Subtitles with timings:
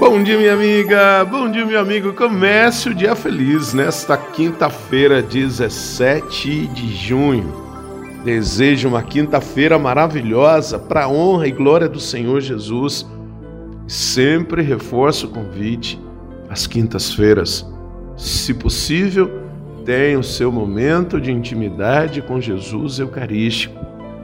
[0.00, 1.26] Bom dia, minha amiga.
[1.26, 2.14] Bom dia, meu amigo.
[2.14, 7.52] Comece o dia feliz nesta quinta-feira, 17 de junho.
[8.24, 13.06] Desejo uma quinta-feira maravilhosa para a honra e glória do Senhor Jesus.
[13.86, 16.00] Sempre reforço o convite
[16.48, 17.70] às quintas-feiras.
[18.16, 19.30] Se possível,
[19.84, 23.78] tenha o seu momento de intimidade com Jesus Eucarístico.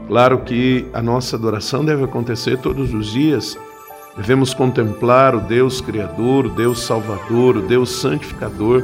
[0.09, 3.59] Claro que a nossa adoração deve acontecer todos os dias
[4.16, 8.83] Devemos contemplar o Deus Criador, o Deus Salvador, o Deus Santificador,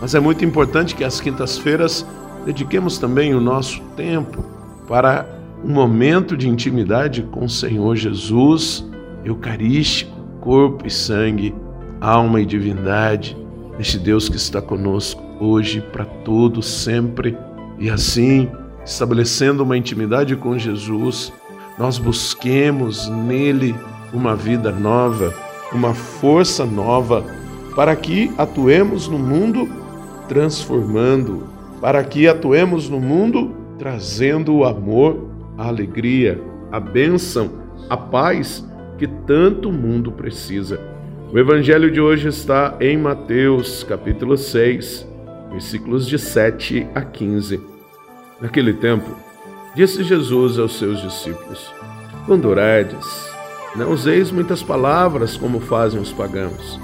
[0.00, 2.06] mas é muito importante que às quintas-feiras
[2.46, 4.44] dediquemos também o nosso tempo
[4.88, 5.26] para
[5.62, 8.84] um momento de intimidade com o Senhor Jesus,
[9.24, 11.54] eucarístico, corpo e sangue,
[12.00, 13.36] alma e divindade,
[13.78, 17.36] este Deus que está conosco hoje, para todos, sempre,
[17.78, 18.48] e assim,
[18.84, 21.32] estabelecendo uma intimidade com Jesus,
[21.78, 23.74] nós busquemos nele
[24.12, 25.34] uma vida nova,
[25.72, 27.24] uma força nova,
[27.74, 29.68] para que atuemos no mundo
[30.28, 31.46] transformando,
[31.80, 37.50] para que atuemos no mundo trazendo o amor, a alegria, a bênção,
[37.88, 38.64] a paz
[38.98, 40.80] que tanto o mundo precisa.
[41.32, 45.08] O evangelho de hoje está em Mateus, capítulo 6,
[45.50, 47.60] versículos de 7 a 15.
[48.40, 49.16] Naquele tempo,
[49.74, 51.72] disse Jesus aos seus discípulos:
[52.26, 53.31] Quando orardes,
[53.74, 56.78] não useis muitas palavras como fazem os pagãos.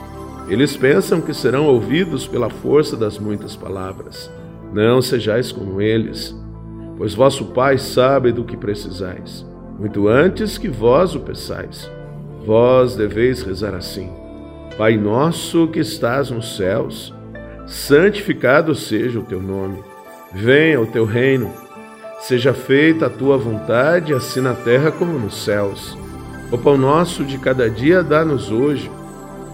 [0.48, 4.30] Eles pensam que serão ouvidos pela força das muitas palavras.
[4.72, 6.34] Não sejais como eles,
[6.96, 9.44] pois vosso Pai sabe do que precisais,
[9.78, 11.90] muito antes que vós o peçais.
[12.46, 14.10] Vós deveis rezar assim:
[14.78, 17.14] Pai nosso que estás nos céus,
[17.66, 19.82] santificado seja o teu nome.
[20.32, 21.50] Venha o teu reino.
[22.20, 25.96] Seja feita a tua vontade, assim na terra como nos céus.
[26.50, 28.90] O pão nosso de cada dia dá-nos hoje.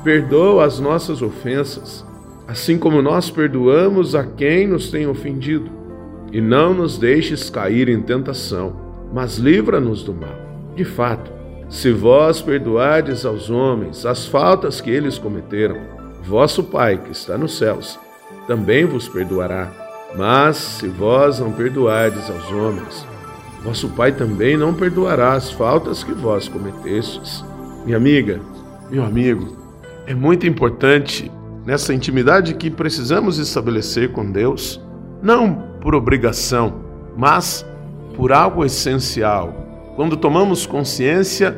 [0.04, 2.04] Perdoa as nossas ofensas,
[2.46, 5.70] assim como nós perdoamos a quem nos tem ofendido.
[6.30, 8.76] E não nos deixes cair em tentação,
[9.12, 10.36] mas livra-nos do mal.
[10.76, 11.32] De fato,
[11.68, 15.78] se vós perdoardes aos homens as faltas que eles cometeram,
[16.22, 17.98] vosso Pai, que está nos céus,
[18.46, 19.72] também vos perdoará.
[20.16, 23.06] Mas se vós não perdoardes aos homens,
[23.64, 27.42] vosso Pai também não perdoará as faltas que vós cometestes.
[27.86, 28.40] Minha amiga,
[28.90, 29.56] meu amigo,
[30.06, 31.32] é muito importante
[31.64, 34.78] nessa intimidade que precisamos estabelecer com Deus,
[35.22, 36.84] não por obrigação,
[37.16, 37.64] mas
[38.14, 39.52] por algo essencial.
[39.96, 41.50] Quando tomamos consciência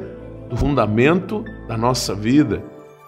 [0.48, 2.62] do fundamento da nossa vida,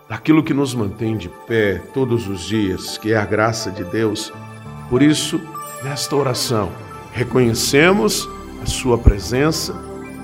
[0.08, 4.32] daquilo que nos mantém de pé todos os dias, que é a graça de Deus.
[4.90, 5.40] Por isso,
[5.84, 6.70] nesta oração,
[7.12, 8.28] reconhecemos
[8.62, 9.72] a Sua presença,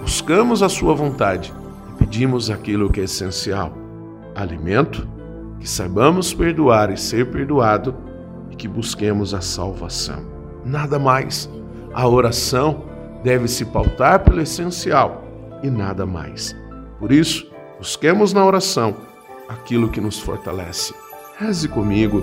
[0.00, 1.52] buscamos a Sua vontade
[1.90, 3.72] e pedimos aquilo que é essencial:
[4.34, 5.06] alimento,
[5.60, 7.94] que saibamos perdoar e ser perdoado
[8.50, 10.22] e que busquemos a salvação.
[10.64, 11.48] Nada mais.
[11.92, 12.84] A oração
[13.22, 15.24] deve se pautar pelo essencial
[15.62, 16.54] e nada mais.
[16.98, 18.94] Por isso, busquemos na oração
[19.48, 20.94] aquilo que nos fortalece.
[21.38, 22.22] Reze comigo.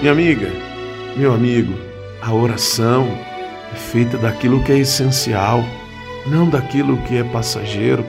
[0.00, 0.50] Minha amiga,
[1.14, 1.74] meu amigo,
[2.22, 3.06] a oração
[3.70, 5.62] é feita daquilo que é essencial,
[6.26, 8.02] não daquilo que é passageiro.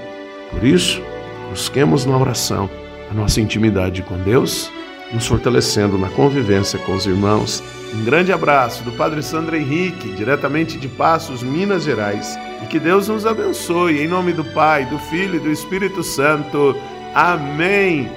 [0.52, 1.02] Por isso,
[1.50, 2.70] busquemos na oração
[3.10, 4.72] a nossa intimidade com Deus,
[5.12, 7.62] nos fortalecendo na convivência com os irmãos.
[7.94, 12.40] Um grande abraço do Padre Sandro Henrique, diretamente de Passos, Minas Gerais.
[12.64, 16.74] E que Deus nos abençoe, em nome do Pai, do Filho e do Espírito Santo.
[17.14, 18.10] Amém.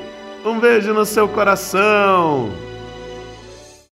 [0.44, 2.52] Um beijo no seu coração.